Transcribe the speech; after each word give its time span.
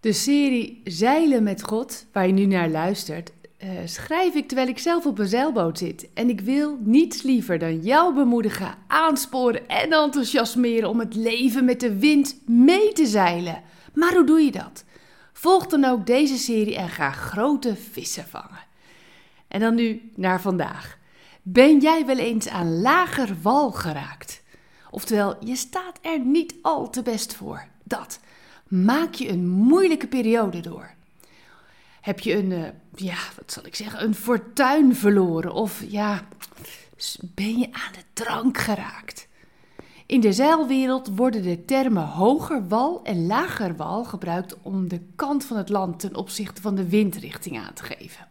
De 0.00 0.12
serie 0.12 0.80
Zeilen 0.84 1.42
met 1.42 1.62
God, 1.62 2.06
waar 2.12 2.26
je 2.26 2.32
nu 2.32 2.44
naar 2.44 2.68
luistert, 2.68 3.32
uh, 3.64 3.70
schrijf 3.84 4.34
ik 4.34 4.46
terwijl 4.48 4.68
ik 4.68 4.78
zelf 4.78 5.06
op 5.06 5.18
een 5.18 5.26
zeilboot 5.26 5.78
zit. 5.78 6.08
En 6.14 6.28
ik 6.28 6.40
wil 6.40 6.78
niets 6.80 7.22
liever 7.22 7.58
dan 7.58 7.80
jou 7.80 8.14
bemoedigen, 8.14 8.74
aansporen 8.86 9.68
en 9.68 9.92
enthousiasmeren 9.92 10.88
om 10.88 10.98
het 10.98 11.14
leven 11.14 11.64
met 11.64 11.80
de 11.80 11.98
wind 11.98 12.48
mee 12.48 12.92
te 12.92 13.06
zeilen. 13.06 13.62
Maar 13.94 14.14
hoe 14.14 14.24
doe 14.24 14.40
je 14.40 14.50
dat? 14.50 14.84
Volg 15.32 15.66
dan 15.66 15.84
ook 15.84 16.06
deze 16.06 16.36
serie 16.36 16.76
en 16.76 16.88
ga 16.88 17.10
grote 17.10 17.76
vissen 17.76 18.24
vangen. 18.24 18.66
En 19.48 19.60
dan 19.60 19.74
nu 19.74 20.10
naar 20.14 20.40
vandaag. 20.40 20.98
Ben 21.42 21.80
jij 21.80 22.06
wel 22.06 22.18
eens 22.18 22.48
aan 22.48 22.80
lager 22.80 23.36
wal 23.42 23.70
geraakt? 23.70 24.42
Oftewel, 24.90 25.36
je 25.44 25.56
staat 25.56 25.98
er 26.02 26.20
niet 26.20 26.54
al 26.62 26.90
te 26.90 27.02
best 27.02 27.34
voor. 27.34 27.66
Dat 27.84 28.20
maak 28.70 29.14
je 29.14 29.28
een 29.28 29.48
moeilijke 29.48 30.06
periode 30.06 30.60
door. 30.60 30.90
Heb 32.00 32.20
je 32.20 32.36
een, 32.36 32.50
uh, 32.50 32.64
ja, 32.94 33.18
wat 33.36 33.52
zal 33.52 33.66
ik 33.66 33.74
zeggen, 33.74 34.02
een 34.02 34.14
fortuin 34.14 34.94
verloren? 34.96 35.52
Of 35.52 35.84
ja, 35.88 36.22
ben 37.34 37.58
je 37.58 37.68
aan 37.72 37.92
de 37.92 38.04
drank 38.12 38.58
geraakt? 38.58 39.28
In 40.06 40.20
de 40.20 40.32
zeilwereld 40.32 41.16
worden 41.16 41.42
de 41.42 41.64
termen 41.64 42.06
hoger 42.06 42.68
wal 42.68 43.00
en 43.02 43.26
lager 43.26 43.76
wal 43.76 44.04
gebruikt 44.04 44.56
om 44.62 44.88
de 44.88 45.00
kant 45.16 45.44
van 45.44 45.56
het 45.56 45.68
land 45.68 46.00
ten 46.00 46.16
opzichte 46.16 46.62
van 46.62 46.74
de 46.74 46.88
windrichting 46.88 47.58
aan 47.58 47.74
te 47.74 47.82
geven. 47.82 48.26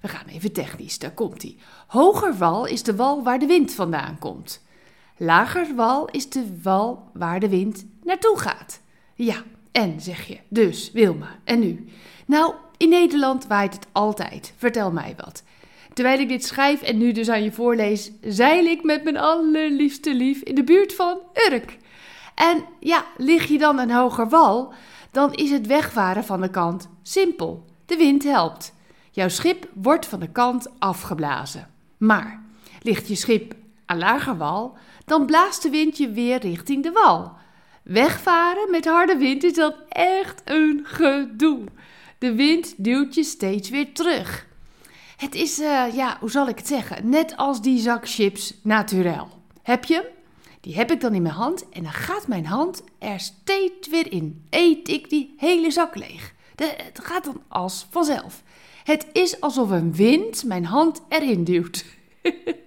We 0.00 0.08
gaan 0.08 0.26
even 0.26 0.52
technisch, 0.52 0.98
daar 0.98 1.10
komt 1.10 1.42
hij. 1.42 1.56
Hoger 1.86 2.36
wal 2.36 2.66
is 2.66 2.82
de 2.82 2.96
wal 2.96 3.22
waar 3.22 3.38
de 3.38 3.46
wind 3.46 3.72
vandaan 3.72 4.18
komt. 4.18 4.62
Lager 5.16 5.74
wal 5.74 6.08
is 6.08 6.28
de 6.28 6.60
wal 6.62 7.10
waar 7.12 7.40
de 7.40 7.48
wind 7.48 7.84
naartoe 8.02 8.38
gaat. 8.38 8.80
Ja, 9.14 9.42
en 9.72 10.00
zeg 10.00 10.26
je, 10.26 10.38
dus 10.48 10.90
Wilma, 10.92 11.38
en 11.44 11.58
nu? 11.58 11.88
Nou, 12.26 12.54
in 12.76 12.88
Nederland 12.88 13.46
waait 13.46 13.74
het 13.74 13.86
altijd. 13.92 14.54
Vertel 14.56 14.92
mij 14.92 15.14
wat. 15.16 15.42
Terwijl 15.92 16.18
ik 16.18 16.28
dit 16.28 16.44
schrijf 16.44 16.82
en 16.82 16.98
nu 16.98 17.12
dus 17.12 17.28
aan 17.28 17.42
je 17.42 17.52
voorlees, 17.52 18.12
zeil 18.20 18.64
ik 18.64 18.82
met 18.82 19.04
mijn 19.04 19.16
allerliefste 19.16 20.14
lief 20.14 20.42
in 20.42 20.54
de 20.54 20.64
buurt 20.64 20.94
van 20.94 21.18
Urk. 21.50 21.78
En 22.34 22.64
ja, 22.80 23.04
lig 23.16 23.48
je 23.48 23.58
dan 23.58 23.78
een 23.78 23.90
hoger 23.90 24.28
wal, 24.28 24.72
dan 25.10 25.32
is 25.32 25.50
het 25.50 25.66
wegvaren 25.66 26.24
van 26.24 26.40
de 26.40 26.50
kant 26.50 26.88
simpel. 27.02 27.64
De 27.86 27.96
wind 27.96 28.24
helpt. 28.24 28.74
Jouw 29.10 29.28
schip 29.28 29.68
wordt 29.74 30.06
van 30.06 30.20
de 30.20 30.30
kant 30.30 30.68
afgeblazen. 30.78 31.68
Maar 31.96 32.42
ligt 32.82 33.08
je 33.08 33.14
schip 33.14 33.54
aan 33.86 33.98
lager 33.98 34.36
wal, 34.36 34.76
dan 35.04 35.26
blaast 35.26 35.62
de 35.62 35.70
wind 35.70 35.96
je 35.96 36.10
weer 36.10 36.38
richting 36.38 36.82
de 36.82 36.92
wal. 36.92 37.32
Wegvaren 37.82 38.70
met 38.70 38.84
harde 38.84 39.16
wind 39.16 39.44
is 39.44 39.54
dat 39.54 39.74
echt 39.88 40.42
een 40.44 40.80
gedoe. 40.84 41.64
De 42.18 42.34
wind 42.34 42.74
duwt 42.76 43.14
je 43.14 43.24
steeds 43.24 43.70
weer 43.70 43.92
terug. 43.92 44.46
Het 45.16 45.34
is, 45.34 45.58
uh, 45.58 45.94
ja, 45.94 46.16
hoe 46.20 46.30
zal 46.30 46.48
ik 46.48 46.58
het 46.58 46.66
zeggen? 46.66 47.08
Net 47.08 47.36
als 47.36 47.62
die 47.62 47.78
zak 47.78 48.08
chips 48.08 48.54
naturel. 48.62 49.28
Heb 49.62 49.84
je 49.84 49.94
hem? 49.94 50.04
Die 50.60 50.76
heb 50.76 50.90
ik 50.90 51.00
dan 51.00 51.14
in 51.14 51.22
mijn 51.22 51.34
hand 51.34 51.68
en 51.68 51.82
dan 51.82 51.92
gaat 51.92 52.28
mijn 52.28 52.46
hand 52.46 52.82
er 52.98 53.20
steeds 53.20 53.88
weer 53.88 54.12
in. 54.12 54.46
Eet 54.50 54.88
ik 54.88 55.10
die 55.10 55.34
hele 55.36 55.70
zak 55.70 55.96
leeg. 55.96 56.34
het 56.56 57.00
gaat 57.02 57.24
dan 57.24 57.42
als 57.48 57.86
vanzelf. 57.90 58.42
Het 58.84 59.06
is 59.12 59.40
alsof 59.40 59.70
een 59.70 59.94
wind 59.94 60.44
mijn 60.44 60.64
hand 60.64 61.02
erin 61.08 61.44
duwt. 61.44 61.84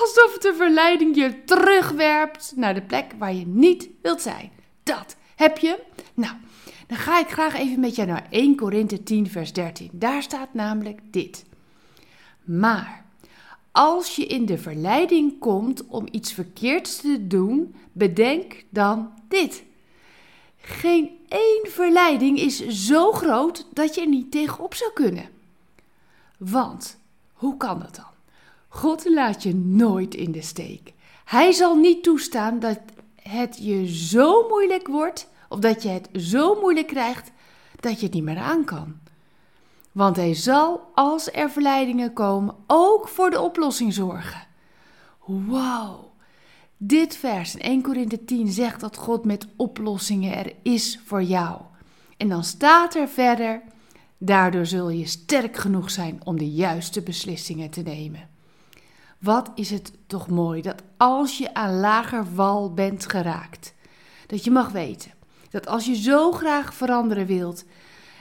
Alsof 0.00 0.38
de 0.38 0.54
verleiding 0.56 1.16
je 1.16 1.44
terugwerpt 1.44 2.52
naar 2.56 2.74
de 2.74 2.82
plek 2.82 3.12
waar 3.18 3.34
je 3.34 3.46
niet 3.46 3.88
wilt 4.02 4.22
zijn. 4.22 4.50
Dat 4.82 5.16
heb 5.36 5.58
je. 5.58 5.78
Nou, 6.14 6.34
dan 6.86 6.98
ga 6.98 7.20
ik 7.20 7.28
graag 7.28 7.54
even 7.54 7.80
met 7.80 7.96
jou 7.96 8.08
naar 8.08 8.26
1 8.30 8.56
Korinthe 8.56 9.02
10, 9.02 9.30
vers 9.30 9.52
13. 9.52 9.90
Daar 9.92 10.22
staat 10.22 10.54
namelijk 10.54 11.00
dit. 11.10 11.44
Maar 12.44 13.04
als 13.72 14.16
je 14.16 14.26
in 14.26 14.46
de 14.46 14.58
verleiding 14.58 15.38
komt 15.38 15.86
om 15.86 16.06
iets 16.10 16.32
verkeerds 16.32 16.96
te 16.96 17.26
doen, 17.26 17.74
bedenk 17.92 18.64
dan 18.70 19.12
dit. 19.28 19.64
Geen 20.56 21.10
één 21.28 21.70
verleiding 21.70 22.38
is 22.38 22.66
zo 22.66 23.12
groot 23.12 23.66
dat 23.72 23.94
je 23.94 24.00
er 24.00 24.06
niet 24.06 24.30
tegenop 24.30 24.74
zou 24.74 24.92
kunnen. 24.92 25.28
Want, 26.38 26.98
hoe 27.32 27.56
kan 27.56 27.78
dat 27.78 27.94
dan? 27.94 28.15
God 28.76 29.08
laat 29.08 29.42
je 29.42 29.54
nooit 29.54 30.14
in 30.14 30.32
de 30.32 30.42
steek. 30.42 30.92
Hij 31.24 31.52
zal 31.52 31.76
niet 31.76 32.02
toestaan 32.02 32.58
dat 32.58 32.78
het 33.22 33.58
je 33.60 33.94
zo 33.94 34.48
moeilijk 34.48 34.86
wordt, 34.86 35.28
of 35.48 35.58
dat 35.58 35.82
je 35.82 35.88
het 35.88 36.08
zo 36.12 36.60
moeilijk 36.60 36.86
krijgt, 36.86 37.30
dat 37.80 38.00
je 38.00 38.06
het 38.06 38.14
niet 38.14 38.24
meer 38.24 38.38
aan 38.38 38.64
kan. 38.64 38.94
Want 39.92 40.16
hij 40.16 40.34
zal, 40.34 40.80
als 40.94 41.32
er 41.32 41.50
verleidingen 41.50 42.12
komen, 42.12 42.54
ook 42.66 43.08
voor 43.08 43.30
de 43.30 43.40
oplossing 43.40 43.92
zorgen. 43.92 44.46
Wauw! 45.24 46.12
Dit 46.76 47.16
vers 47.16 47.54
in 47.54 47.60
1 47.60 47.82
Korinthe 47.82 48.24
10 48.24 48.48
zegt 48.48 48.80
dat 48.80 48.96
God 48.96 49.24
met 49.24 49.46
oplossingen 49.56 50.36
er 50.36 50.52
is 50.62 51.00
voor 51.04 51.22
jou. 51.22 51.60
En 52.16 52.28
dan 52.28 52.44
staat 52.44 52.94
er 52.94 53.08
verder, 53.08 53.62
daardoor 54.18 54.66
zul 54.66 54.88
je 54.88 55.06
sterk 55.06 55.56
genoeg 55.56 55.90
zijn 55.90 56.20
om 56.24 56.38
de 56.38 56.50
juiste 56.50 57.02
beslissingen 57.02 57.70
te 57.70 57.80
nemen. 57.80 58.34
Wat 59.18 59.50
is 59.54 59.70
het 59.70 59.92
toch 60.06 60.28
mooi 60.28 60.62
dat 60.62 60.82
als 60.96 61.38
je 61.38 61.54
aan 61.54 61.80
lager 61.80 62.34
wal 62.34 62.74
bent 62.74 63.10
geraakt, 63.10 63.74
dat 64.26 64.44
je 64.44 64.50
mag 64.50 64.70
weten 64.70 65.14
dat 65.50 65.66
als 65.66 65.86
je 65.86 65.94
zo 65.94 66.32
graag 66.32 66.74
veranderen 66.74 67.26
wilt 67.26 67.64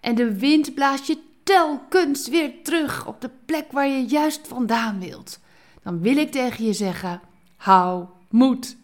en 0.00 0.14
de 0.14 0.38
wind 0.38 0.74
blaast 0.74 1.06
je 1.06 1.18
telkens 1.42 2.28
weer 2.28 2.62
terug 2.62 3.06
op 3.06 3.20
de 3.20 3.30
plek 3.44 3.72
waar 3.72 3.88
je 3.88 4.06
juist 4.06 4.48
vandaan 4.48 5.00
wilt, 5.00 5.40
dan 5.82 6.00
wil 6.00 6.16
ik 6.16 6.30
tegen 6.30 6.64
je 6.64 6.72
zeggen: 6.72 7.20
hou 7.56 8.06
moed. 8.30 8.76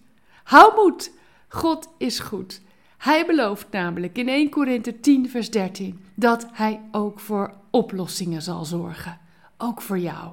Hou 0.42 0.74
moed. 0.74 1.12
God 1.48 1.88
is 1.98 2.18
goed. 2.18 2.60
Hij 2.98 3.26
belooft 3.26 3.66
namelijk 3.70 4.18
in 4.18 4.28
1 4.28 4.50
Korinthe 4.50 5.00
10, 5.00 5.30
vers 5.30 5.50
13 5.50 6.00
dat 6.14 6.46
hij 6.52 6.80
ook 6.92 7.20
voor 7.20 7.54
oplossingen 7.70 8.42
zal 8.42 8.64
zorgen. 8.64 9.18
Ook 9.58 9.82
voor 9.82 9.98
jou. 9.98 10.32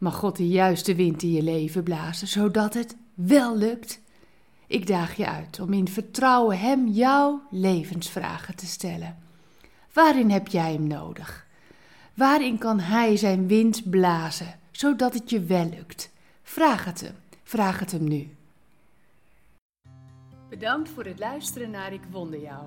Mag 0.00 0.14
God 0.14 0.36
de 0.36 0.48
juiste 0.48 0.94
wind 0.94 1.22
in 1.22 1.32
je 1.32 1.42
leven 1.42 1.82
blazen, 1.82 2.28
zodat 2.28 2.74
het 2.74 2.96
wel 3.14 3.56
lukt? 3.56 4.00
Ik 4.66 4.86
daag 4.86 5.16
je 5.16 5.26
uit 5.26 5.60
om 5.60 5.72
in 5.72 5.88
vertrouwen 5.88 6.58
Hem 6.58 6.88
jouw 6.88 7.42
levensvragen 7.50 8.56
te 8.56 8.66
stellen. 8.66 9.18
Waarin 9.92 10.30
heb 10.30 10.48
jij 10.48 10.72
Hem 10.72 10.86
nodig? 10.86 11.46
Waarin 12.14 12.58
kan 12.58 12.80
Hij 12.80 13.16
zijn 13.16 13.46
wind 13.46 13.90
blazen, 13.90 14.58
zodat 14.70 15.14
het 15.14 15.30
je 15.30 15.40
wel 15.40 15.68
lukt? 15.68 16.10
Vraag 16.42 16.84
het 16.84 17.00
Hem. 17.00 17.14
Vraag 17.42 17.78
het 17.78 17.92
Hem 17.92 18.04
nu. 18.04 18.36
Bedankt 20.48 20.88
voor 20.88 21.04
het 21.04 21.18
luisteren 21.18 21.70
naar 21.70 21.92
Ik 21.92 22.04
Wonder 22.10 22.40
Jou. 22.40 22.66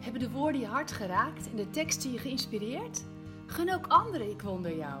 Hebben 0.00 0.20
de 0.20 0.30
woorden 0.30 0.60
je 0.60 0.66
hart 0.66 0.92
geraakt 0.92 1.50
en 1.50 1.56
de 1.56 1.70
teksten 1.70 2.12
je 2.12 2.18
geïnspireerd? 2.18 3.04
Gun 3.46 3.74
ook 3.74 3.86
anderen 3.86 4.30
Ik 4.30 4.42
Wonder 4.42 4.76
Jou. 4.76 5.00